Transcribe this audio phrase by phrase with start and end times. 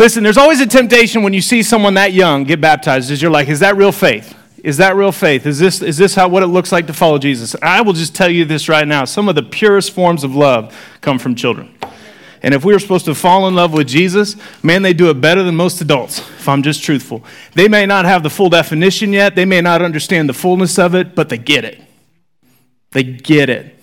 [0.00, 3.30] Listen, there's always a temptation when you see someone that young get baptized, is you're
[3.30, 4.34] like, is that real faith?
[4.64, 5.44] Is that real faith?
[5.44, 7.54] Is this, is this how, what it looks like to follow Jesus?
[7.60, 9.04] I will just tell you this right now.
[9.04, 11.76] Some of the purest forms of love come from children.
[12.42, 15.20] And if we were supposed to fall in love with Jesus, man, they do it
[15.20, 17.22] better than most adults, if I'm just truthful.
[17.52, 20.94] They may not have the full definition yet, they may not understand the fullness of
[20.94, 21.78] it, but they get it.
[22.92, 23.79] They get it.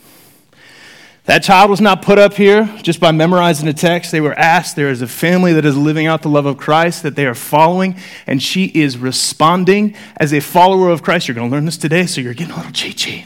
[1.27, 4.13] That child was not put up here just by memorizing a text.
[4.13, 4.77] They were asked.
[4.77, 7.35] There is a family that is living out the love of Christ that they are
[7.35, 11.27] following, and she is responding as a follower of Christ.
[11.27, 13.25] You're going to learn this today, so you're getting a little cheat sheet.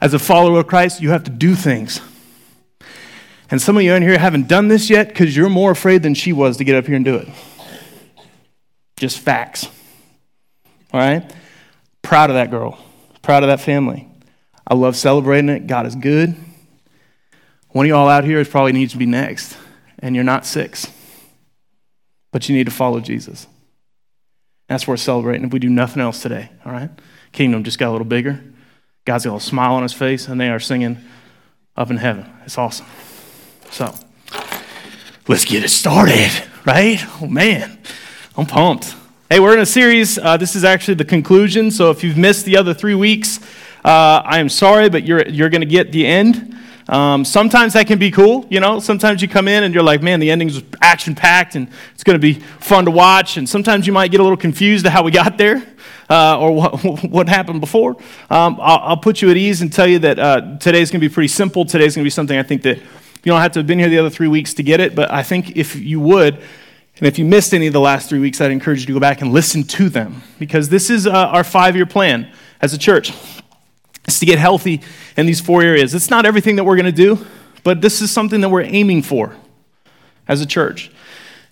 [0.00, 2.00] As a follower of Christ, you have to do things.
[3.52, 6.14] And some of you in here haven't done this yet because you're more afraid than
[6.14, 7.28] she was to get up here and do it.
[8.96, 9.68] Just facts.
[10.92, 11.32] All right?
[12.02, 12.80] Proud of that girl,
[13.22, 14.08] proud of that family.
[14.66, 15.68] I love celebrating it.
[15.68, 16.34] God is good.
[17.70, 19.56] One of y'all out here is probably needs to be next,
[19.98, 20.90] and you're not six,
[22.32, 23.46] but you need to follow Jesus.
[24.68, 26.90] That's worth celebrating if we do nothing else today, all right?
[27.32, 28.42] Kingdom just got a little bigger.
[29.04, 30.98] God's got a smile on his face, and they are singing
[31.76, 32.30] up in heaven.
[32.44, 32.86] It's awesome.
[33.70, 33.94] So,
[35.26, 36.30] let's get it started,
[36.64, 36.98] right?
[37.20, 37.78] Oh, man,
[38.36, 38.94] I'm pumped.
[39.28, 40.16] Hey, we're in a series.
[40.18, 41.70] Uh, this is actually the conclusion.
[41.70, 43.40] So, if you've missed the other three weeks,
[43.84, 46.57] uh, I am sorry, but you're, you're going to get the end.
[46.88, 48.80] Um, sometimes that can be cool, you know.
[48.80, 52.14] Sometimes you come in and you're like, man, the ending's action packed and it's going
[52.14, 53.36] to be fun to watch.
[53.36, 55.62] And sometimes you might get a little confused to how we got there
[56.08, 57.96] uh, or what, what happened before.
[58.30, 61.08] Um, I'll, I'll, put you at ease and tell you that uh, today's going to
[61.08, 61.64] be pretty simple.
[61.64, 63.88] Today's going to be something I think that you don't have to have been here
[63.88, 67.18] the other three weeks to get it, but I think if you would, and if
[67.18, 69.32] you missed any of the last three weeks, I'd encourage you to go back and
[69.32, 73.12] listen to them because this is uh, our five year plan as a church.
[74.08, 74.80] It's to get healthy
[75.18, 75.94] in these four areas.
[75.94, 77.26] It's not everything that we're going to do,
[77.62, 79.36] but this is something that we're aiming for
[80.26, 80.90] as a church.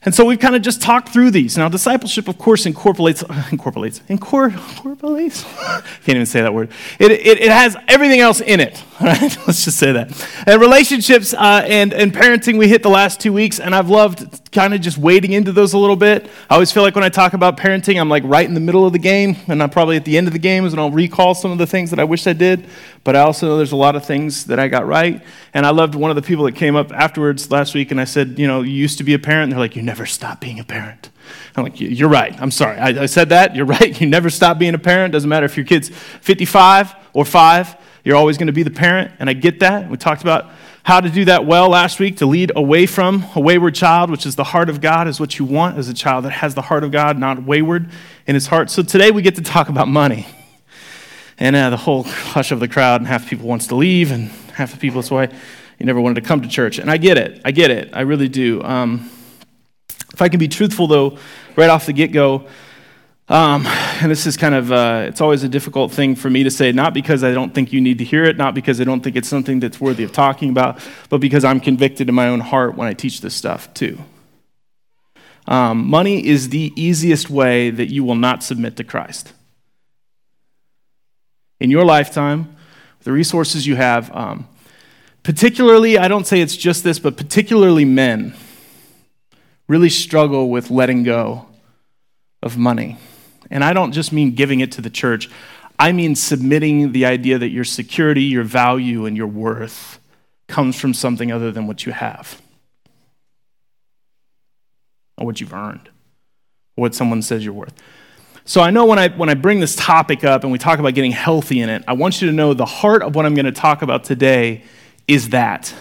[0.06, 1.58] And so we've kind of just talked through these.
[1.58, 5.42] Now, discipleship, of course, incorporates, incorporates, incorporates,
[6.04, 6.70] can't even say that word.
[7.00, 9.36] It, it, it, has everything else in it, right?
[9.48, 10.28] Let's just say that.
[10.46, 14.52] And relationships uh, and, and parenting, we hit the last two weeks, and I've loved
[14.52, 16.30] kind of just wading into those a little bit.
[16.48, 18.86] I always feel like when I talk about parenting, I'm like right in the middle
[18.86, 20.92] of the game, and I'm probably at the end of the game is when I'll
[20.92, 22.68] recall some of the things that I wish I did.
[23.06, 25.22] But I also know there's a lot of things that I got right.
[25.55, 28.05] And I loved one of the people that came up afterwards last week, and I
[28.05, 29.45] said, you know, you used to be a parent.
[29.45, 31.08] And they're like, you never never stop being a parent.
[31.57, 32.39] I'm like, you're right.
[32.39, 32.77] I'm sorry.
[32.77, 33.57] I, I said that.
[33.57, 33.98] You're right.
[33.98, 35.12] You never stop being a parent.
[35.12, 39.11] Doesn't matter if your kid's 55 or 5, you're always going to be the parent.
[39.18, 39.89] And I get that.
[39.89, 40.51] We talked about
[40.83, 44.27] how to do that well last week to lead away from a wayward child, which
[44.27, 46.63] is the heart of God, is what you want as a child that has the
[46.63, 47.89] heart of God, not wayward
[48.27, 48.68] in his heart.
[48.68, 50.27] So today we get to talk about money.
[51.39, 54.13] And uh, the whole hush of the crowd, and half the people wants to leave,
[54.13, 55.24] and half the people, that's why
[55.78, 56.78] you never wanted to come to church.
[56.78, 57.40] And I get it.
[57.46, 57.90] I get it.
[57.95, 58.63] I really do.
[58.63, 59.11] Um,
[60.16, 61.18] if I can be truthful, though,
[61.56, 62.46] right off the get go,
[63.28, 66.50] um, and this is kind of, uh, it's always a difficult thing for me to
[66.50, 69.02] say, not because I don't think you need to hear it, not because I don't
[69.02, 72.40] think it's something that's worthy of talking about, but because I'm convicted in my own
[72.40, 73.98] heart when I teach this stuff, too.
[75.46, 79.34] Um, money is the easiest way that you will not submit to Christ.
[81.60, 82.56] In your lifetime,
[83.02, 84.48] the resources you have, um,
[85.22, 88.34] particularly, I don't say it's just this, but particularly men
[89.68, 91.46] really struggle with letting go
[92.42, 92.98] of money.
[93.50, 95.28] And I don't just mean giving it to the church,
[95.78, 99.98] I mean submitting the idea that your security, your value, and your worth
[100.48, 102.40] comes from something other than what you have
[105.18, 105.88] or what you've earned
[106.77, 107.74] or what someone says you're worth.
[108.44, 110.94] So I know when I, when I bring this topic up and we talk about
[110.94, 113.46] getting healthy in it, I want you to know the heart of what I'm going
[113.46, 114.62] to talk about today
[115.08, 115.74] is that.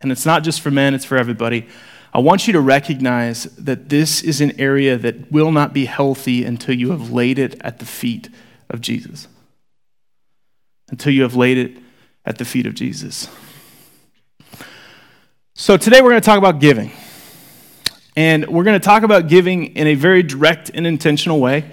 [0.00, 1.68] And it's not just for men, it's for everybody.
[2.14, 6.44] I want you to recognize that this is an area that will not be healthy
[6.44, 8.28] until you have laid it at the feet
[8.68, 9.28] of Jesus.
[10.90, 11.78] Until you have laid it
[12.26, 13.28] at the feet of Jesus.
[15.54, 16.92] So today we're going to talk about giving.
[18.14, 21.70] And we're going to talk about giving in a very direct and intentional way.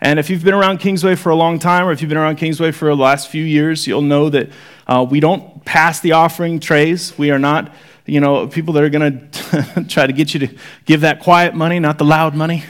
[0.00, 2.36] And if you've been around Kingsway for a long time, or if you've been around
[2.36, 4.50] Kingsway for the last few years, you'll know that
[4.86, 7.18] uh, we don't pass the offering trays.
[7.18, 7.74] We are not
[8.06, 11.54] you know, people that are going to try to get you to give that quiet
[11.54, 12.64] money, not the loud money,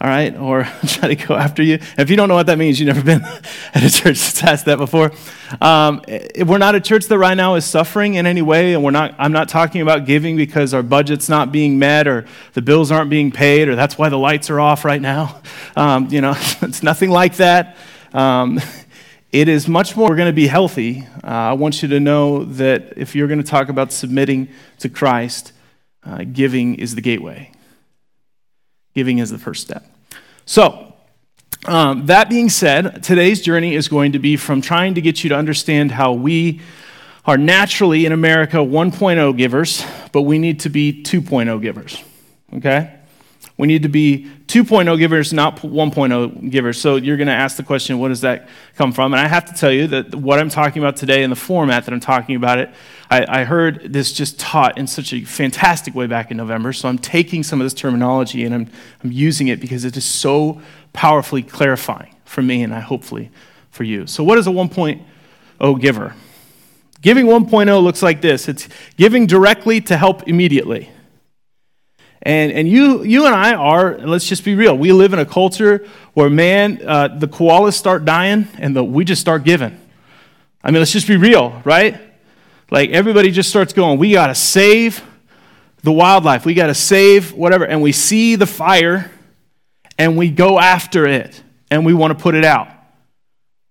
[0.00, 1.78] all right, or try to go after you.
[1.96, 3.22] if you don't know what that means, you've never been
[3.74, 5.12] at a church that's asked that before.
[5.60, 6.02] Um,
[6.44, 9.14] we're not a church that right now is suffering in any way, and we're not.
[9.18, 13.10] I'm not talking about giving because our budget's not being met, or the bills aren't
[13.10, 15.40] being paid, or that's why the lights are off right now.
[15.76, 17.76] Um, you know, it's nothing like that.
[18.12, 18.60] Um,
[19.34, 21.08] it is much more we're going to be healthy.
[21.24, 24.48] Uh, I want you to know that if you're going to talk about submitting
[24.78, 25.52] to Christ,
[26.04, 27.50] uh, giving is the gateway.
[28.94, 29.84] Giving is the first step.
[30.46, 30.94] So,
[31.66, 35.30] um, that being said, today's journey is going to be from trying to get you
[35.30, 36.60] to understand how we
[37.24, 42.00] are naturally in America 1.0 givers, but we need to be 2.0 givers.
[42.54, 43.00] Okay?
[43.56, 46.80] We need to be 2.0 givers, not 1.0 givers.
[46.80, 49.14] So you're going to ask the question, what does that come from?
[49.14, 51.84] And I have to tell you that what I'm talking about today and the format
[51.84, 52.70] that I'm talking about it,
[53.10, 56.72] I, I heard this just taught in such a fantastic way back in November.
[56.72, 58.70] So I'm taking some of this terminology and I'm,
[59.04, 60.60] I'm using it because it is so
[60.92, 63.30] powerfully clarifying for me and I hopefully
[63.70, 64.08] for you.
[64.08, 66.14] So what is a 1.0 giver?
[67.02, 68.48] Giving 1.0 looks like this.
[68.48, 70.90] It's giving directly to help immediately.
[72.24, 75.26] And, and you, you and I are, let's just be real, we live in a
[75.26, 79.78] culture where, man, uh, the koalas start dying and the, we just start giving.
[80.62, 82.00] I mean, let's just be real, right?
[82.70, 85.02] Like everybody just starts going, we got to save
[85.82, 87.66] the wildlife, we got to save whatever.
[87.66, 89.10] And we see the fire
[89.98, 92.68] and we go after it and we want to put it out.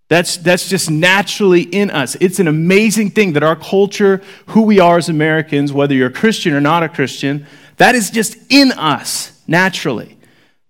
[0.09, 2.15] That's, that's just naturally in us.
[2.21, 6.13] It's an amazing thing that our culture, who we are as Americans, whether you're a
[6.13, 7.47] Christian or not a Christian,
[7.77, 10.17] that is just in us naturally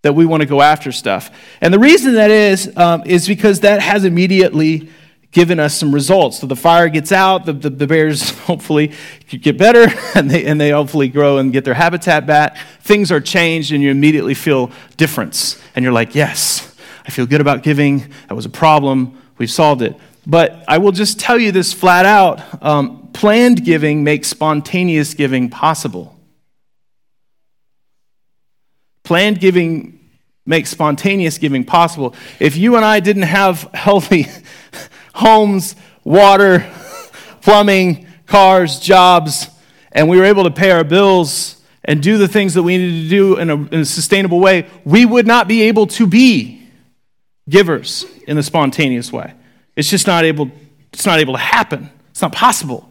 [0.04, 1.32] that we want to go after stuff.
[1.62, 4.90] And the reason that is, um, is because that has immediately
[5.32, 6.40] given us some results.
[6.40, 8.94] So the fire gets out, the, the, the bears hopefully
[9.30, 12.58] get better, and they, and they hopefully grow and get their habitat back.
[12.82, 15.62] Things are changed, and you immediately feel difference.
[15.76, 16.76] And you're like, yes,
[17.06, 18.12] I feel good about giving.
[18.28, 19.22] That was a problem.
[19.38, 19.96] We've solved it.
[20.26, 25.50] But I will just tell you this flat out um, planned giving makes spontaneous giving
[25.50, 26.13] possible.
[29.04, 30.00] Planned giving
[30.46, 32.16] makes spontaneous giving possible.
[32.40, 34.28] If you and I didn't have healthy
[35.14, 36.70] homes, water,
[37.42, 39.50] plumbing, cars, jobs,
[39.92, 43.04] and we were able to pay our bills and do the things that we needed
[43.04, 46.66] to do in a, in a sustainable way, we would not be able to be
[47.50, 49.34] givers in the spontaneous way.
[49.76, 50.50] It's just not able,
[50.94, 51.90] it's not able to happen.
[52.12, 52.90] It's not possible.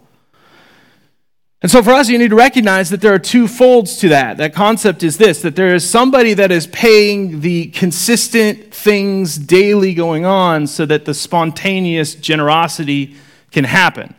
[1.62, 4.36] And so for us, you need to recognize that there are two folds to that.
[4.38, 9.94] That concept is this that there is somebody that is paying the consistent things daily
[9.94, 13.14] going on so that the spontaneous generosity
[13.52, 14.14] can happen.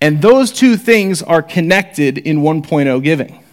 [0.00, 3.44] And those two things are connected in 1.0 giving.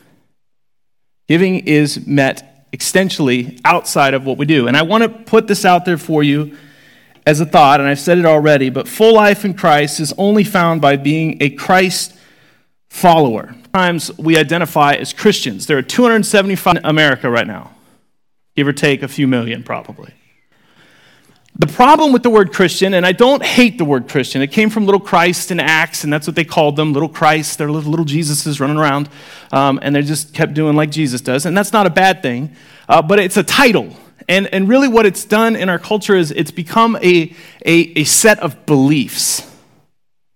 [1.28, 4.68] Giving is met extensionally outside of what we do.
[4.68, 6.58] And I want to put this out there for you
[7.26, 10.44] as a thought, and I've said it already, but full life in Christ is only
[10.44, 12.18] found by being a Christ
[12.92, 13.56] follower.
[13.64, 15.66] Sometimes we identify as Christians.
[15.66, 17.72] There are 275 in America right now,
[18.54, 20.14] give or take a few million probably.
[21.56, 24.70] The problem with the word Christian, and I don't hate the word Christian, it came
[24.70, 27.58] from little Christ in Acts, and that's what they called them little Christ.
[27.58, 29.08] They're little, little Jesuses running around,
[29.54, 32.56] um, and they just kept doing like Jesus does, and that's not a bad thing,
[32.90, 33.96] uh, but it's a title.
[34.28, 37.34] And, and really, what it's done in our culture is it's become a,
[37.66, 39.50] a, a set of beliefs,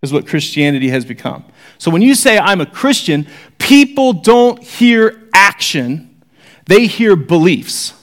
[0.05, 1.43] is what Christianity has become.
[1.77, 6.21] So when you say, I'm a Christian, people don't hear action,
[6.65, 7.93] they hear beliefs.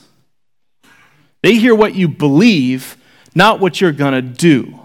[1.41, 2.95] They hear what you believe,
[3.35, 4.79] not what you're going to do.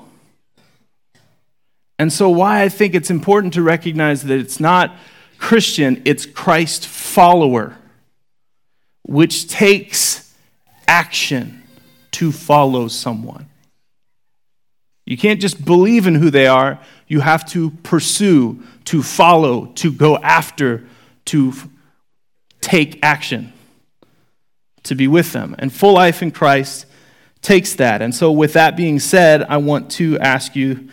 [2.01, 4.97] And so, why I think it's important to recognize that it's not
[5.39, 7.77] Christian, it's Christ follower,
[9.03, 10.33] which takes
[10.87, 11.63] action
[12.13, 13.49] to follow someone.
[15.07, 19.91] You can't just believe in who they are, you have to pursue, to follow, to
[19.91, 20.87] go after,
[21.25, 21.53] to
[22.61, 23.53] take action,
[24.85, 25.57] to be with them.
[25.59, 26.87] And full life in Christ
[27.41, 28.03] takes that.
[28.03, 30.89] And so, with that being said, I want to ask you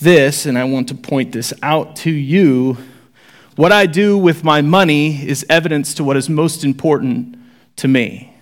[0.00, 2.78] this, and I want to point this out to you.
[3.56, 7.36] What I do with my money is evidence to what is most important
[7.76, 8.32] to me.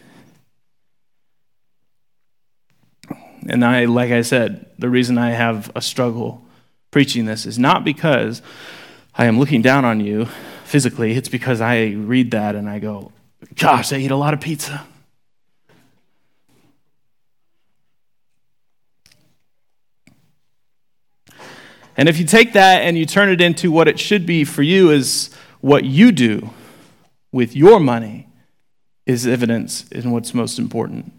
[3.48, 6.45] And I, like I said, the reason I have a struggle
[6.90, 8.42] preaching this is not because
[9.14, 10.26] I am looking down on you
[10.64, 13.12] physically, it's because I read that and I go,
[13.54, 14.86] gosh, I eat a lot of pizza.
[21.96, 24.62] And if you take that and you turn it into what it should be for
[24.62, 26.50] you is what you do
[27.32, 28.28] with your money
[29.06, 31.12] is evidence in what's most important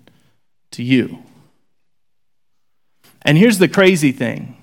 [0.71, 1.23] to you.
[3.23, 4.55] And here's the crazy thing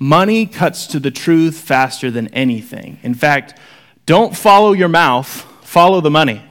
[0.00, 2.98] money cuts to the truth faster than anything.
[3.02, 3.56] In fact,
[4.06, 5.28] don't follow your mouth,
[5.62, 6.42] follow the money.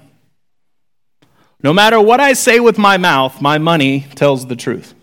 [1.61, 4.93] No matter what I say with my mouth, my money tells the truth.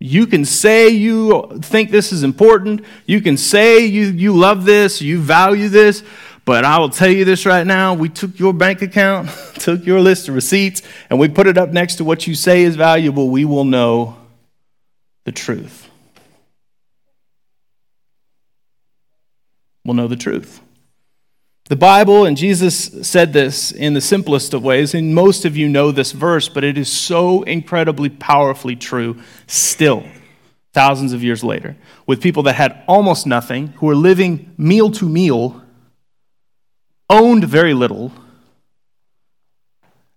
[0.00, 2.84] You can say you think this is important.
[3.06, 6.04] You can say you, you love this, you value this,
[6.44, 10.00] But I will tell you this right now we took your bank account, took your
[10.00, 13.28] list of receipts, and we put it up next to what you say is valuable.
[13.28, 14.16] We will know
[15.24, 15.87] the truth.
[19.88, 20.60] We'll know the truth.
[21.70, 25.66] The Bible, and Jesus said this in the simplest of ways, and most of you
[25.66, 30.04] know this verse, but it is so incredibly powerfully true still,
[30.74, 31.74] thousands of years later,
[32.06, 35.62] with people that had almost nothing, who were living meal to meal,
[37.08, 38.12] owned very little,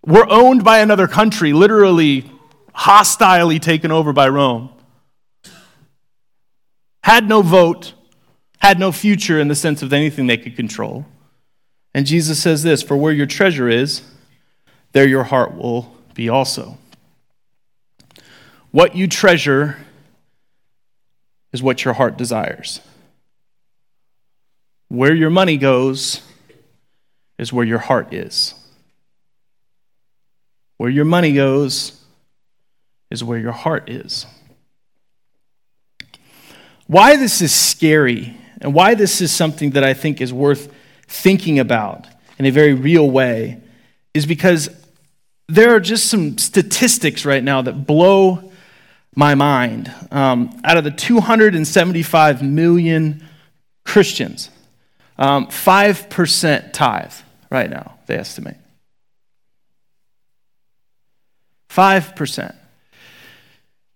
[0.05, 2.29] were owned by another country, literally
[2.73, 4.69] hostilely taken over by Rome,
[7.05, 7.93] had no vote,
[8.61, 11.05] had no future in the sense of anything they could control
[11.93, 14.01] and Jesus says this For where your treasure is,
[14.91, 16.77] there your heart will be also.
[18.71, 19.77] What you treasure
[21.51, 22.79] is what your heart desires.
[24.87, 26.21] Where your money goes
[27.37, 28.53] is where your heart is.
[30.77, 32.01] Where your money goes
[33.09, 34.25] is where your heart is.
[36.87, 40.73] Why this is scary and why this is something that I think is worth
[41.07, 43.59] thinking about in a very real way
[44.13, 44.69] is because
[45.47, 48.51] there are just some statistics right now that blow
[49.15, 49.93] my mind.
[50.11, 53.27] Um, out of the 275 million
[53.83, 54.49] Christians,
[55.17, 57.13] um, 5% tithe
[57.49, 58.57] right now, they estimate.
[61.69, 62.55] 5%.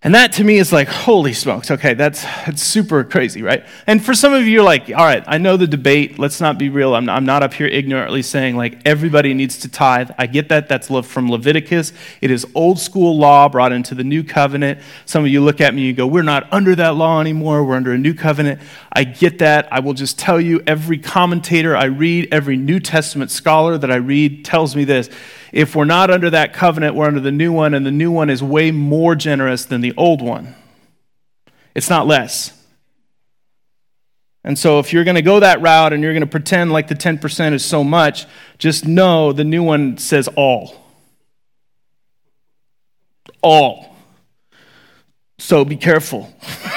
[0.06, 3.66] And that to me is like, holy smokes, okay, that's, that's super crazy, right?
[3.88, 6.70] And for some of you, like, all right, I know the debate, let's not be
[6.70, 6.94] real.
[6.94, 10.12] I'm, I'm not up here ignorantly saying like everybody needs to tithe.
[10.20, 11.92] I get that, that's from Leviticus.
[12.22, 14.80] It is old school law brought into the new covenant.
[15.08, 17.66] Some of you look at me and you go, we're not under that law anymore,
[17.66, 18.62] we're under a new covenant.
[18.92, 19.68] I get that.
[19.74, 23.96] I will just tell you, every commentator I read, every New Testament scholar that I
[23.96, 25.10] read tells me this
[25.56, 28.30] if we're not under that covenant, we're under the new one, and the new one
[28.30, 30.54] is way more generous than the old one.
[31.74, 32.52] It's not less.
[34.44, 36.90] And so, if you're going to go that route and you're going to pretend like
[36.90, 38.26] the 10% is so much,
[38.58, 40.76] just know the new one says all.
[43.42, 43.96] All.
[45.38, 46.34] So be careful.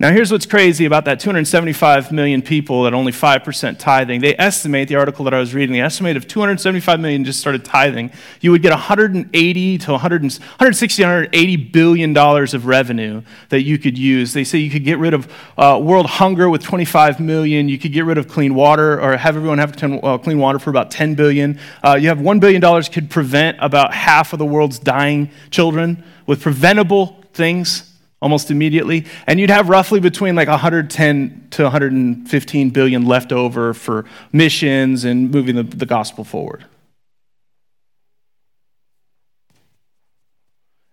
[0.00, 4.22] Now, here's what's crazy about that 275 million people that only 5% tithing.
[4.22, 7.66] They estimate, the article that I was reading, the estimate of 275 million just started
[7.66, 13.76] tithing, you would get 180 to 100, 160, 180 billion dollars of revenue that you
[13.76, 14.32] could use.
[14.32, 17.68] They say you could get rid of uh, world hunger with 25 million.
[17.68, 20.70] You could get rid of clean water or have everyone have uh, clean water for
[20.70, 21.60] about 10 billion.
[21.84, 26.40] Uh, you have $1 billion could prevent about half of the world's dying children with
[26.40, 27.89] preventable things
[28.20, 29.06] almost immediately.
[29.26, 35.30] And you'd have roughly between like 110 to 115 billion left over for missions and
[35.30, 36.64] moving the, the gospel forward.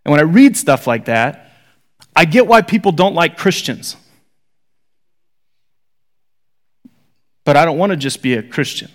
[0.05, 1.51] And when I read stuff like that,
[2.15, 3.97] I get why people don't like Christians.
[7.43, 8.89] But I don't want to just be a Christian.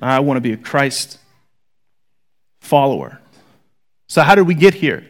[0.00, 1.18] I want to be a Christ
[2.60, 3.20] follower.
[4.08, 5.06] So, how did we get here?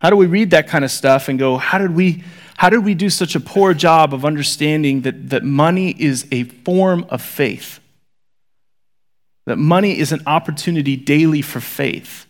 [0.00, 2.22] How do we read that kind of stuff and go, how did we,
[2.56, 6.44] how did we do such a poor job of understanding that, that money is a
[6.44, 7.80] form of faith?
[9.46, 12.26] That money is an opportunity daily for faith.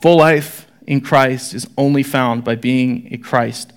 [0.00, 3.72] Full life in Christ is only found by being a Christ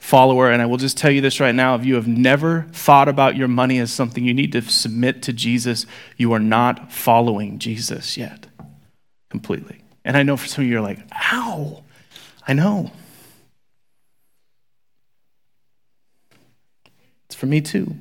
[0.00, 0.50] follower.
[0.50, 3.36] And I will just tell you this right now if you have never thought about
[3.36, 8.16] your money as something you need to submit to Jesus, you are not following Jesus
[8.16, 8.46] yet
[9.28, 9.82] completely.
[10.04, 10.98] And I know for some of you, you're like,
[11.32, 11.84] ow,
[12.48, 12.90] I know.
[17.26, 17.94] It's for me too.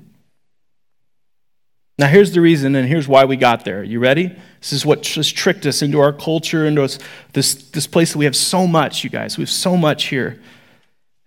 [2.00, 3.84] Now, here's the reason, and here's why we got there.
[3.84, 4.34] You ready?
[4.62, 6.98] This is what just tricked us into our culture, into
[7.34, 9.38] this, this place that we have so much, you guys.
[9.38, 10.40] We have so much here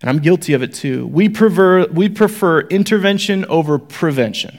[0.02, 1.06] and I'm guilty of it too.
[1.06, 4.59] We prefer, we prefer intervention over prevention.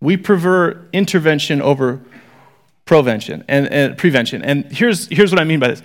[0.00, 2.00] We prefer intervention over
[2.86, 4.42] prevention and, and prevention.
[4.42, 5.82] And here's, here's what I mean by this.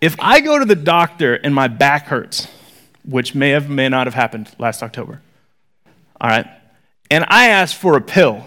[0.00, 2.46] If I go to the doctor and my back hurts,
[3.04, 5.20] which may have may not have happened last October,
[6.20, 6.46] all right,
[7.10, 8.46] and I ask for a pill,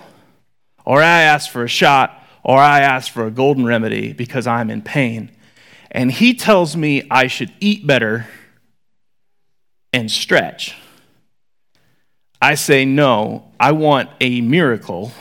[0.85, 4.69] or I ask for a shot, or I ask for a golden remedy because I'm
[4.69, 5.31] in pain,
[5.91, 8.27] and he tells me I should eat better
[9.93, 10.75] and stretch.
[12.41, 15.13] I say, no, I want a miracle.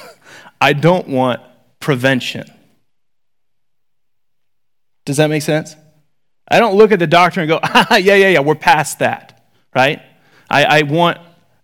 [0.60, 1.40] I don't want
[1.80, 2.48] prevention.
[5.04, 5.74] Does that make sense?
[6.50, 9.42] I don't look at the doctor and go, ah, yeah, yeah, yeah, we're past that,
[9.74, 10.00] right?
[10.50, 11.18] I, I want,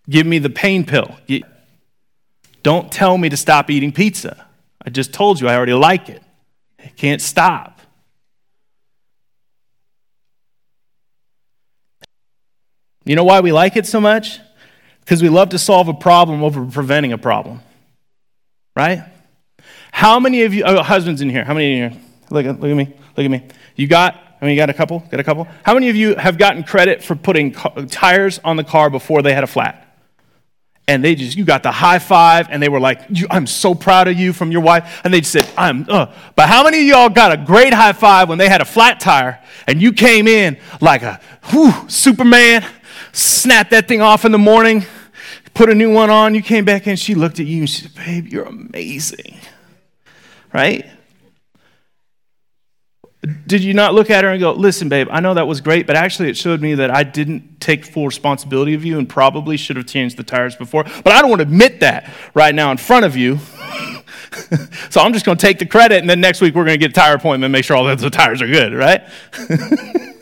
[0.08, 1.16] give me the pain pill.
[2.62, 4.46] Don't tell me to stop eating pizza.
[4.84, 6.22] I just told you I already like it.
[6.82, 7.73] I can't stop.
[13.04, 14.40] You know why we like it so much?
[15.00, 17.60] Because we love to solve a problem over preventing a problem.
[18.74, 19.04] Right?
[19.92, 22.00] How many of you, oh, husbands in here, how many in here?
[22.30, 23.46] Look, look at me, look at me.
[23.76, 25.00] You got, I mean, you got a couple?
[25.10, 25.46] Got a couple?
[25.62, 29.34] How many of you have gotten credit for putting tires on the car before they
[29.34, 29.84] had a flat?
[30.86, 34.08] and they just you got the high five and they were like i'm so proud
[34.08, 36.12] of you from your wife and they just said i'm uh.
[36.36, 39.00] but how many of y'all got a great high five when they had a flat
[39.00, 42.64] tire and you came in like a whew, superman
[43.14, 44.84] snapped that thing off in the morning
[45.54, 47.82] put a new one on you came back and she looked at you and she
[47.82, 49.38] said babe you're amazing
[50.52, 50.86] right
[53.46, 55.86] did you not look at her and go, listen, babe, I know that was great,
[55.86, 59.56] but actually it showed me that I didn't take full responsibility of you and probably
[59.56, 60.84] should have changed the tires before.
[60.84, 63.38] But I don't want to admit that right now in front of you.
[64.90, 66.86] so I'm just going to take the credit, and then next week we're going to
[66.86, 69.02] get a tire appointment and make sure all the tires are good, right?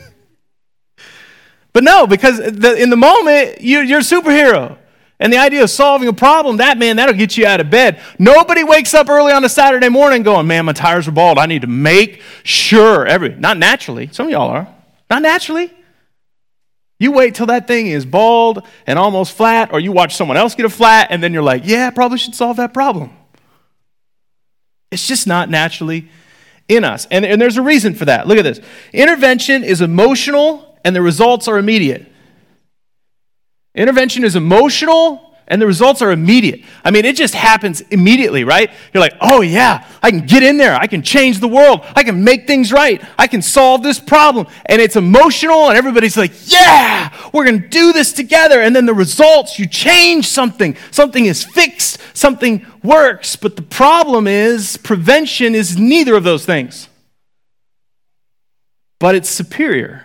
[1.72, 4.78] but no, because the, in the moment, you, you're a superhero.
[5.18, 8.00] And the idea of solving a problem, that man, that'll get you out of bed.
[8.18, 11.38] Nobody wakes up early on a Saturday morning going, man, my tires are bald.
[11.38, 14.08] I need to make sure every, not naturally.
[14.10, 14.66] Some of y'all are.
[15.08, 15.72] Not naturally.
[16.98, 20.54] You wait till that thing is bald and almost flat, or you watch someone else
[20.54, 23.10] get a flat, and then you're like, yeah, I probably should solve that problem.
[24.90, 26.08] It's just not naturally
[26.68, 27.06] in us.
[27.10, 28.26] And, and there's a reason for that.
[28.26, 28.60] Look at this
[28.92, 32.10] intervention is emotional, and the results are immediate.
[33.74, 36.62] Intervention is emotional and the results are immediate.
[36.84, 38.70] I mean, it just happens immediately, right?
[38.92, 40.74] You're like, oh yeah, I can get in there.
[40.74, 41.84] I can change the world.
[41.94, 43.02] I can make things right.
[43.18, 44.46] I can solve this problem.
[44.66, 48.60] And it's emotional, and everybody's like, yeah, we're going to do this together.
[48.60, 50.76] And then the results, you change something.
[50.90, 53.36] Something is fixed, something works.
[53.36, 56.88] But the problem is, prevention is neither of those things,
[58.98, 60.04] but it's superior.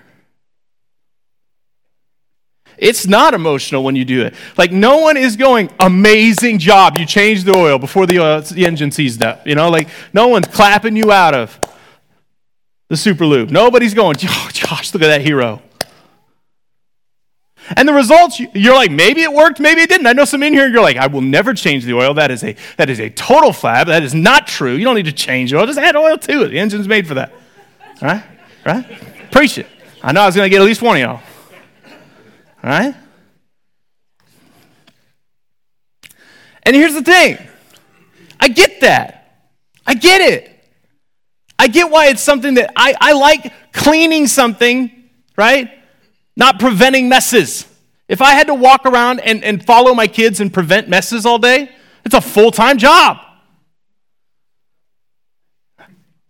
[2.78, 4.36] It's not emotional when you do it.
[4.58, 6.98] Like, no one is going, amazing job.
[6.98, 9.48] You changed the oil before the, oil, the engine seized up.
[9.48, 11.60] You know, like, no one's clapping you out of
[12.90, 13.50] the super lube.
[13.50, 15.62] Nobody's going, oh, Josh, look at that hero.
[17.76, 20.08] And the results, you're like, maybe it worked, maybe it didn't.
[20.08, 22.14] I know some in here, you're like, I will never change the oil.
[22.14, 23.88] That is a, that is a total flab.
[23.88, 24.74] That is not true.
[24.76, 25.66] You don't need to change oil.
[25.66, 26.50] Just add oil to it.
[26.50, 27.34] The engine's made for that.
[28.02, 28.24] Right?
[28.66, 29.32] Right?
[29.32, 29.68] Preach it.
[30.02, 31.22] I know I was going to get at least one of y'all.
[32.68, 32.94] Right?
[36.64, 37.38] And here's the thing
[38.42, 39.54] I get that.
[39.86, 40.54] I get it.
[41.58, 44.92] I get why it's something that I, I like cleaning something,
[45.38, 45.72] right?
[46.36, 47.66] Not preventing messes.
[48.10, 51.40] If I had to walk around and, and follow my kids and prevent messes all
[51.40, 51.72] day,
[52.04, 53.18] it's a full time job.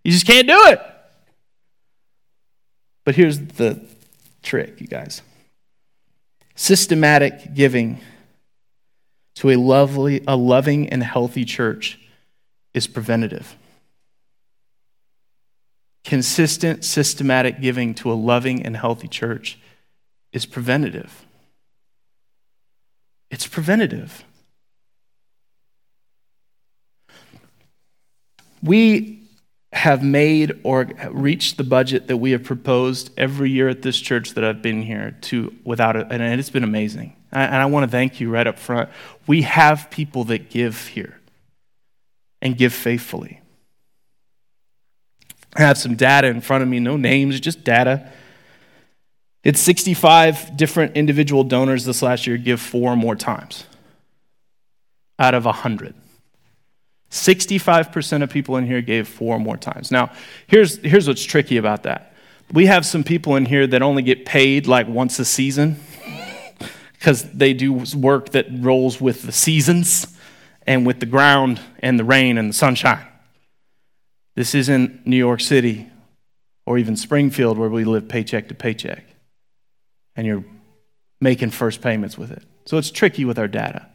[0.04, 0.80] You just can't do it.
[3.04, 3.84] But here's the
[4.44, 5.20] trick, you guys
[6.58, 8.00] systematic giving
[9.36, 12.00] to a lovely, a loving and healthy church
[12.74, 13.56] is preventative.
[16.04, 19.56] Consistent, systematic giving to a loving and healthy church
[20.32, 21.24] is preventative.
[23.30, 24.24] It's preventative.
[28.64, 29.17] We
[29.72, 34.34] have made or reached the budget that we have proposed every year at this church
[34.34, 37.14] that I've been here to without it, and it's been amazing.
[37.30, 38.88] And I want to thank you right up front.
[39.26, 41.20] We have people that give here
[42.40, 43.42] and give faithfully.
[45.54, 48.10] I have some data in front of me, no names, just data.
[49.44, 53.64] It's 65 different individual donors this last year give four or more times
[55.18, 55.94] out of 100.
[57.10, 59.90] 65% of people in here gave four or more times.
[59.90, 60.12] Now,
[60.46, 62.14] here's, here's what's tricky about that.
[62.52, 65.80] We have some people in here that only get paid like once a season
[66.92, 70.06] because they do work that rolls with the seasons
[70.66, 73.06] and with the ground and the rain and the sunshine.
[74.34, 75.88] This isn't New York City
[76.66, 79.04] or even Springfield where we live paycheck to paycheck
[80.14, 80.44] and you're
[81.20, 82.42] making first payments with it.
[82.66, 83.88] So it's tricky with our data.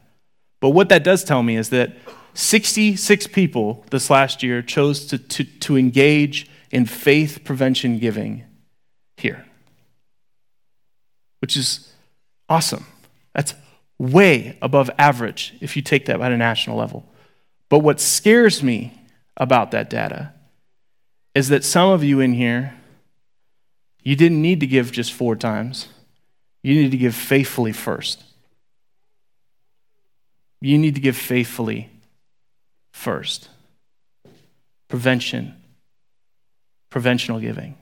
[0.63, 1.91] But what that does tell me is that
[2.36, 8.45] 66 people this last year chose to, to, to engage in faith prevention giving
[9.17, 9.45] here,
[11.41, 11.91] which is
[12.47, 12.86] awesome.
[13.34, 13.56] That's
[13.99, 17.04] way above average if you take that at a national level.
[17.67, 19.02] But what scares me
[19.36, 20.32] about that data
[21.36, 22.73] is that some of you in here,
[24.02, 25.89] You didn't need to give just four times.
[26.62, 28.23] You need to give faithfully first.
[30.65, 31.89] You need to give faithfully
[32.93, 33.49] first.
[34.88, 35.56] Prevention,
[36.89, 37.76] preventional giving.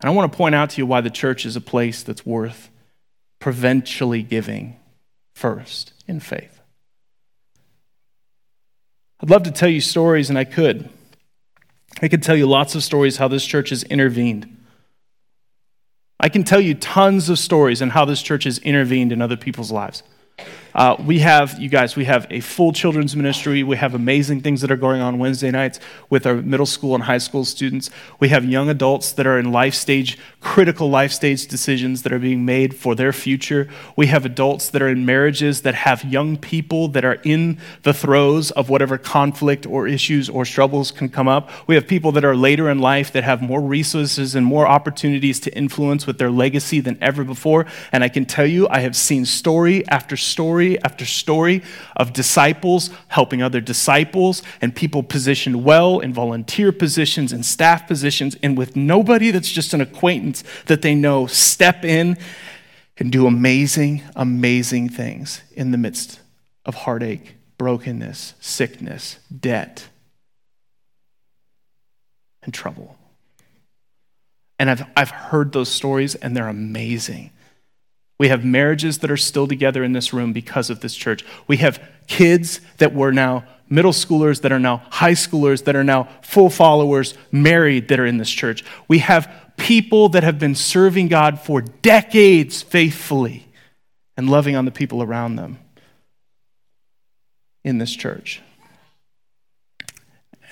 [0.00, 2.26] And I want to point out to you why the church is a place that's
[2.26, 2.68] worth
[3.38, 4.76] provincially giving
[5.34, 6.60] first in faith.
[9.22, 10.90] I'd love to tell you stories, and I could.
[12.02, 14.58] I could tell you lots of stories how this church has intervened.
[16.20, 19.36] I can tell you tons of stories on how this church has intervened in other
[19.38, 20.02] people's lives.
[20.74, 23.62] Uh, we have, you guys, we have a full children's ministry.
[23.62, 27.04] We have amazing things that are going on Wednesday nights with our middle school and
[27.04, 27.90] high school students.
[28.20, 32.18] We have young adults that are in life stage, critical life stage decisions that are
[32.18, 33.68] being made for their future.
[33.96, 37.92] We have adults that are in marriages that have young people that are in the
[37.92, 41.50] throes of whatever conflict or issues or struggles can come up.
[41.66, 45.38] We have people that are later in life that have more resources and more opportunities
[45.40, 47.66] to influence with their legacy than ever before.
[47.92, 51.62] And I can tell you, I have seen story after story story after story
[51.96, 58.36] of disciples helping other disciples and people positioned well in volunteer positions and staff positions,
[58.42, 62.16] and with nobody that's just an acquaintance that they know step in
[62.98, 66.20] and do amazing, amazing things in the midst
[66.64, 69.88] of heartache, brokenness, sickness, debt,
[72.42, 72.96] and trouble.
[74.58, 77.30] And I've, I've heard those stories, and they're amazing.
[78.22, 81.24] We have marriages that are still together in this room because of this church.
[81.48, 85.82] We have kids that were now middle schoolers, that are now high schoolers, that are
[85.82, 88.62] now full followers, married, that are in this church.
[88.86, 93.48] We have people that have been serving God for decades faithfully
[94.16, 95.58] and loving on the people around them
[97.64, 98.40] in this church.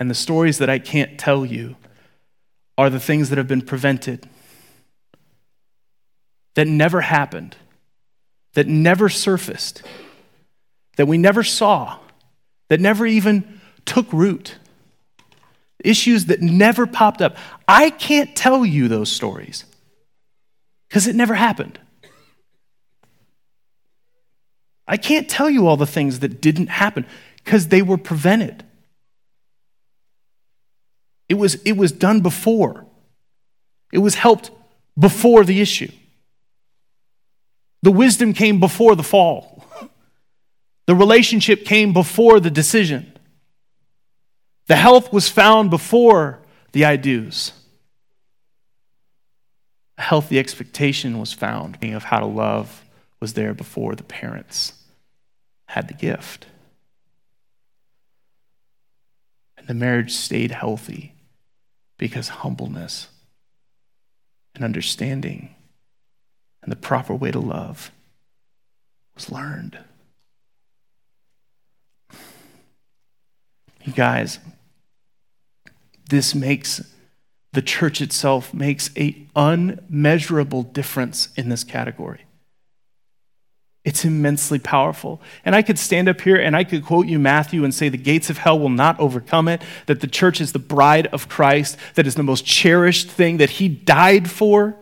[0.00, 1.76] And the stories that I can't tell you
[2.76, 4.28] are the things that have been prevented
[6.61, 7.57] that never happened,
[8.53, 9.83] that never surfaced,
[10.96, 11.99] that we never saw,
[12.68, 14.57] that never even took root,
[15.83, 17.38] issues that never popped up.
[17.66, 19.64] I can't tell you those stories
[20.87, 21.79] because it never happened.
[24.87, 27.07] I can't tell you all the things that didn't happen
[27.42, 28.64] because they were prevented.
[31.27, 32.85] It was, it was done before.
[33.94, 34.51] It was helped
[34.99, 35.90] before the issue.
[37.83, 39.64] The wisdom came before the fall.
[40.87, 43.16] The relationship came before the decision.
[44.66, 46.40] The health was found before
[46.73, 47.53] the I do's.
[49.99, 52.85] A healthy expectation was found of how to love
[53.21, 54.73] was there before the parents
[55.66, 56.47] had the gift.
[59.57, 61.14] And the marriage stayed healthy
[61.99, 63.09] because humbleness
[64.55, 65.55] and understanding
[66.62, 67.90] and the proper way to love
[69.14, 69.79] was learned.
[73.85, 74.38] You guys,
[76.09, 76.83] this makes
[77.53, 82.25] the church itself makes a unmeasurable difference in this category.
[83.83, 85.20] It's immensely powerful.
[85.44, 87.96] And I could stand up here and I could quote you Matthew and say the
[87.96, 91.77] gates of hell will not overcome it, that the church is the bride of Christ,
[91.94, 94.77] that is the most cherished thing that he died for.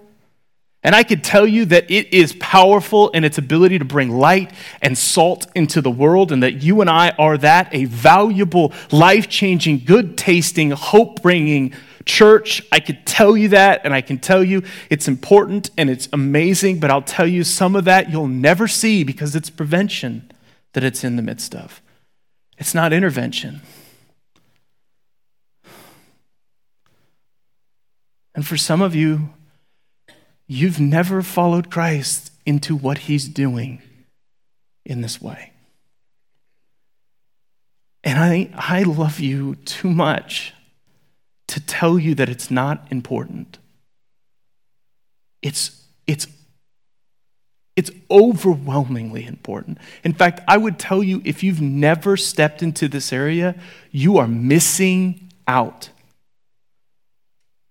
[0.85, 4.53] And I could tell you that it is powerful in its ability to bring light
[4.81, 9.29] and salt into the world, and that you and I are that a valuable, life
[9.29, 12.63] changing, good tasting, hope bringing church.
[12.71, 16.79] I could tell you that, and I can tell you it's important and it's amazing,
[16.79, 20.31] but I'll tell you some of that you'll never see because it's prevention
[20.75, 21.83] that it's in the midst of.
[22.57, 23.63] It's not intervention.
[28.35, 29.31] And for some of you,
[30.49, 33.83] you've never followed Christ into what he's doing
[34.85, 35.53] in this way.
[38.03, 40.55] And I, I love you too much
[41.49, 43.59] to tell you that it's not important.
[45.43, 46.27] It's, it's,
[47.77, 49.79] it's overwhelmingly important.
[50.03, 53.55] In fact, I would tell you if you've never stepped into this area,
[53.91, 55.91] you are missing out.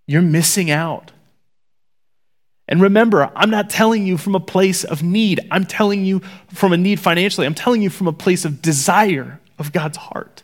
[0.06, 1.12] You're missing out.
[2.68, 5.40] And remember, I'm not telling you from a place of need.
[5.52, 7.48] I'm telling you from a need financially.
[7.48, 10.44] I'm telling you from a place of desire of God's heart.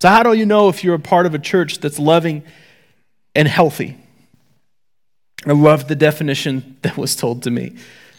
[0.00, 2.42] So, how do you know if you're a part of a church that's loving
[3.34, 3.96] and healthy?
[5.46, 7.76] I love the definition that was told to me.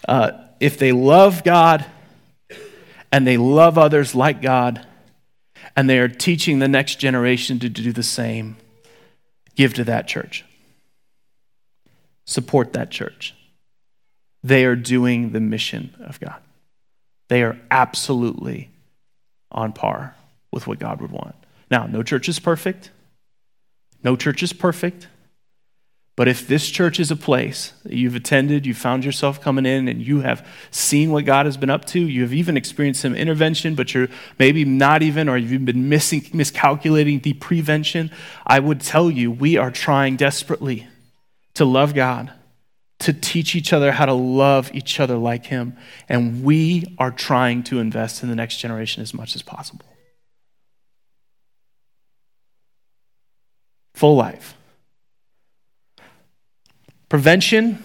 [0.08, 1.86] Uh, if they love God
[3.12, 4.86] and they love others like God,
[5.76, 8.56] and they are teaching the next generation to do the same,
[9.56, 10.45] give to that church.
[12.26, 13.36] Support that church.
[14.44, 16.42] They are doing the mission of God.
[17.30, 18.70] They are absolutely
[19.52, 20.16] on par
[20.52, 21.36] with what God would want.
[21.72, 22.92] Now, no church is perfect.
[24.04, 25.08] No church is perfect.
[26.16, 29.90] But if this church is a place that you've attended, you found yourself coming in,
[29.90, 33.16] and you have seen what God has been up to, you have even experienced some
[33.16, 34.08] intervention, but you're
[34.40, 38.12] maybe not even, or you've been missing, miscalculating the prevention,
[38.48, 40.88] I would tell you we are trying desperately
[41.56, 42.32] to love God,
[43.00, 45.76] to teach each other how to love each other like Him,
[46.08, 49.86] and we are trying to invest in the next generation as much as possible.
[53.96, 54.56] Full life
[57.10, 57.84] Prevention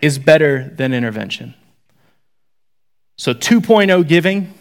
[0.00, 1.54] is better than intervention.
[3.16, 4.52] So 2.0 giving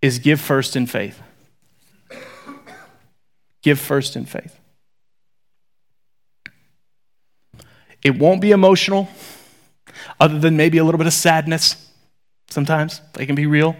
[0.00, 1.20] is give first in faith.
[3.62, 4.59] Give first in faith.
[8.02, 9.08] It won't be emotional,
[10.18, 11.88] other than maybe a little bit of sadness
[12.48, 13.00] sometimes.
[13.14, 13.76] They can be real.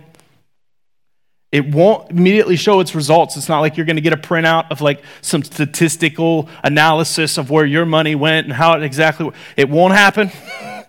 [1.52, 3.36] It won't immediately show its results.
[3.36, 7.50] It's not like you're going to get a printout of like some statistical analysis of
[7.50, 10.30] where your money went and how it exactly it won't happen.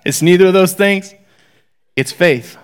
[0.04, 1.14] It's neither of those things.
[1.96, 2.58] It's faith.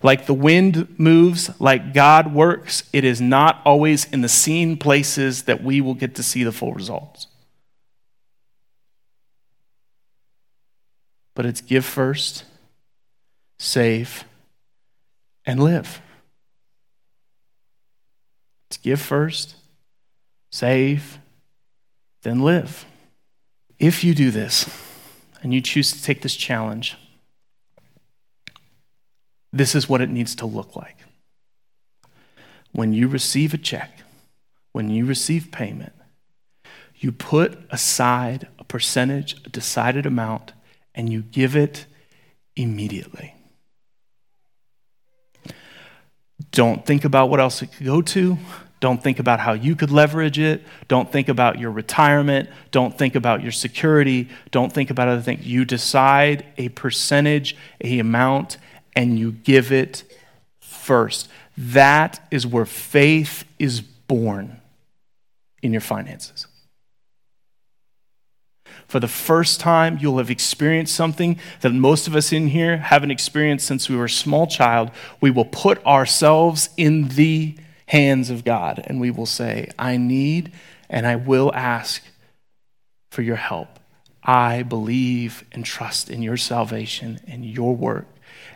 [0.00, 5.42] Like the wind moves, like God works, it is not always in the seen places
[5.44, 7.26] that we will get to see the full results.
[11.38, 12.42] But it's give first,
[13.60, 14.24] save,
[15.46, 16.02] and live.
[18.66, 19.54] It's give first,
[20.50, 21.20] save,
[22.22, 22.84] then live.
[23.78, 24.68] If you do this
[25.40, 26.96] and you choose to take this challenge,
[29.52, 30.96] this is what it needs to look like.
[32.72, 34.00] When you receive a check,
[34.72, 35.92] when you receive payment,
[36.96, 40.52] you put aside a percentage, a decided amount,
[40.98, 41.86] and you give it
[42.56, 43.34] immediately.
[46.50, 48.36] Don't think about what else it could go to.
[48.80, 50.62] Don't think about how you could leverage it.
[50.88, 52.48] Don't think about your retirement.
[52.70, 54.28] Don't think about your security.
[54.50, 55.46] Don't think about other things.
[55.46, 58.56] You decide a percentage, a amount,
[58.94, 60.02] and you give it
[60.60, 61.28] first.
[61.56, 64.60] That is where faith is born
[65.62, 66.46] in your finances
[68.88, 73.10] for the first time, you'll have experienced something that most of us in here haven't
[73.10, 74.90] experienced since we were a small child.
[75.20, 77.54] We will put ourselves in the
[77.86, 80.52] hands of God and we will say, I need
[80.88, 82.02] and I will ask
[83.10, 83.78] for your help.
[84.22, 88.06] I believe and trust in your salvation and your work.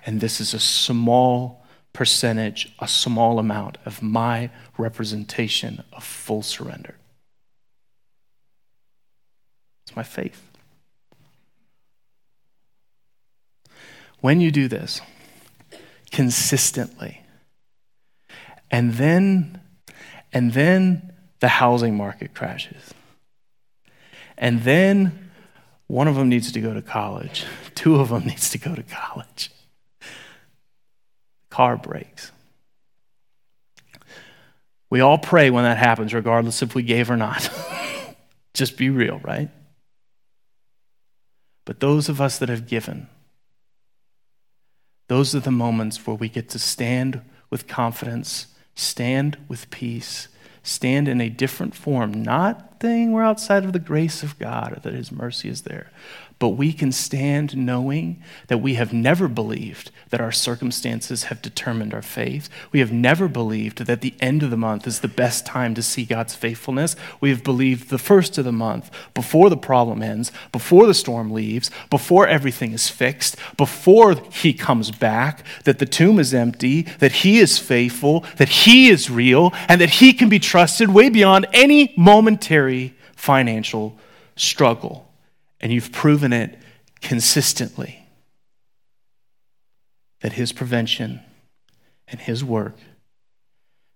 [0.07, 6.97] And this is a small percentage, a small amount of my representation of full surrender.
[9.92, 10.40] It's my faith.
[14.22, 15.02] When you do this
[16.11, 17.20] consistently,
[18.70, 19.61] and then,
[20.33, 22.94] and then the housing market crashes,
[24.38, 25.31] and then
[25.88, 28.83] one of them needs to go to college, two of them needs to go to
[28.83, 29.50] college,
[31.50, 32.33] car breaks.
[34.88, 37.50] We all pray when that happens, regardless if we gave or not.
[38.55, 39.50] Just be real, right?
[41.64, 43.09] But those of us that have given,
[45.09, 47.20] those are the moments where we get to stand
[47.51, 50.29] with confidence, stand with peace,
[50.62, 54.81] stand in a different form, not saying we're outside of the grace of God or
[54.81, 55.90] that His mercy is there,
[56.42, 61.94] but we can stand knowing that we have never believed that our circumstances have determined
[61.94, 62.48] our faith.
[62.72, 65.85] We have never believed that the end of the month is the best time to
[65.85, 66.96] see God's faithfulness.
[67.20, 71.31] We have believed the first of the month, before the problem ends, before the storm
[71.31, 77.12] leaves, before everything is fixed, before He comes back, that the tomb is empty, that
[77.12, 81.46] He is faithful, that He is real, and that He can be trusted way beyond
[81.52, 83.96] any momentary financial
[84.35, 85.07] struggle
[85.62, 86.59] and you've proven it
[87.01, 88.07] consistently
[90.20, 91.20] that His prevention
[92.09, 92.77] and His work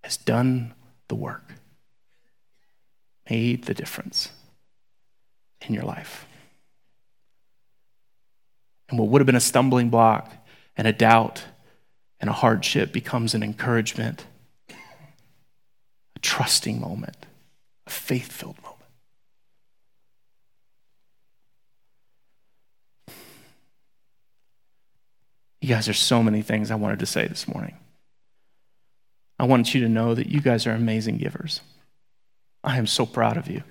[0.05, 0.73] has done
[1.09, 1.55] the work,
[3.29, 4.31] made the difference
[5.63, 6.27] in your life.
[8.89, 10.33] And what would have been a stumbling block
[10.77, 11.45] and a doubt
[12.21, 14.27] and a hardship becomes an encouragement,
[14.69, 17.27] a trusting moment,
[17.87, 18.76] a faith filled moment.
[25.67, 27.75] You guys, there's so many things I wanted to say this morning.
[29.37, 31.61] I want you to know that you guys are amazing givers.
[32.63, 33.65] I am so proud of you.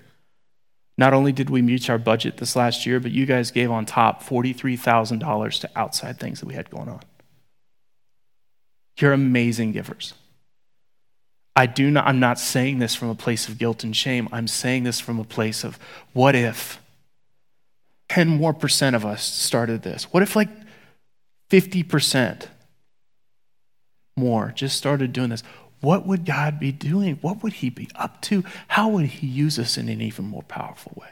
[0.98, 3.86] Not only did we reach our budget this last year, but you guys gave on
[3.86, 7.00] top $43,000 to outside things that we had going on.
[9.00, 10.16] You're amazing givers.
[11.56, 14.28] I do not, I'm not saying this from a place of guilt and shame.
[14.34, 15.80] I'm saying this from a place of
[16.12, 16.78] what if
[18.10, 20.12] 10 more percent of us started this?
[20.12, 20.50] What if like
[21.50, 22.48] 50%
[24.18, 25.44] more just started doing this?
[25.82, 27.18] What would God be doing?
[27.22, 28.44] What would He be up to?
[28.68, 31.10] How would He use us in an even more powerful way?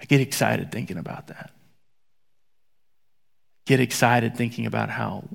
[0.00, 1.50] I get excited thinking about that.
[3.66, 5.28] Get excited thinking about how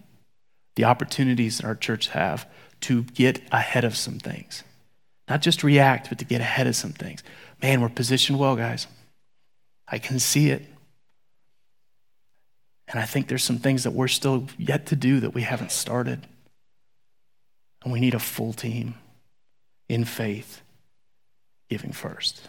[0.75, 2.47] the opportunities that our church have
[2.81, 4.63] to get ahead of some things.
[5.29, 7.23] Not just react, but to get ahead of some things.
[7.61, 8.87] Man, we're positioned well, guys.
[9.87, 10.65] I can see it.
[12.93, 15.71] And I think there's some things that we're still yet to do that we haven't
[15.71, 16.27] started.
[17.83, 18.93] And we need a full team
[19.89, 20.61] in faith,
[21.69, 22.47] giving first.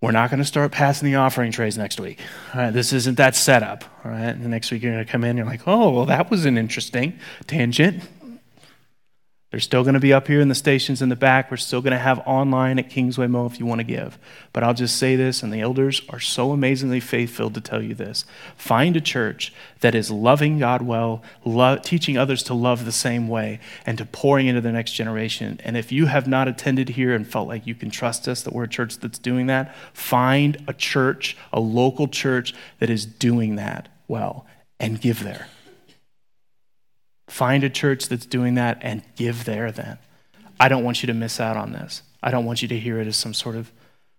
[0.00, 2.20] We're not going to start passing the offering trays next week.
[2.54, 3.84] All right, this isn't that setup.
[4.04, 6.06] All right, and the next week you're going to come in you're like, oh, well,
[6.06, 8.04] that was an interesting tangent.
[9.50, 11.50] They're still going to be up here in the stations in the back.
[11.50, 14.16] We're still going to have online at Kingsway Mo if you want to give.
[14.52, 17.82] But I'll just say this, and the elders are so amazingly faith filled to tell
[17.82, 18.24] you this.
[18.56, 21.24] Find a church that is loving God well,
[21.82, 25.60] teaching others to love the same way, and to pouring into the next generation.
[25.64, 28.52] And if you have not attended here and felt like you can trust us that
[28.52, 33.56] we're a church that's doing that, find a church, a local church that is doing
[33.56, 34.46] that well,
[34.78, 35.48] and give there.
[37.30, 39.98] Find a church that's doing that and give there then.
[40.58, 42.02] I don't want you to miss out on this.
[42.20, 43.70] I don't want you to hear it as some sort of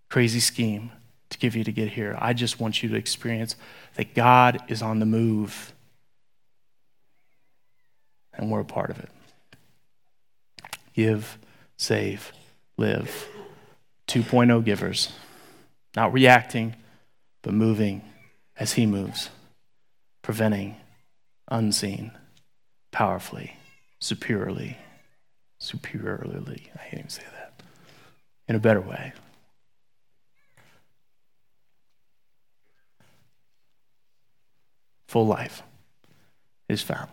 [0.09, 0.91] crazy scheme
[1.29, 2.17] to give you to get here.
[2.19, 3.57] I just want you to experience
[3.95, 5.73] that God is on the move
[8.33, 9.09] and we're a part of it.
[10.93, 11.37] Give,
[11.75, 12.31] save,
[12.77, 13.27] live.
[14.07, 15.11] 2.0 givers,
[15.97, 16.77] not reacting,
[17.41, 18.03] but moving
[18.55, 19.29] as He moves,
[20.21, 20.77] preventing,
[21.49, 22.13] unseen
[22.91, 23.57] powerfully,
[23.99, 24.77] superiorly,
[25.59, 26.69] superiorly.
[26.75, 27.63] I can't even say that.
[28.47, 29.13] In a better way.
[35.07, 35.61] Full life
[36.69, 37.09] is found.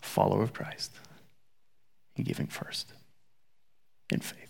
[0.00, 0.92] Follower of Christ
[2.16, 2.92] and giving first
[4.12, 4.43] in faith.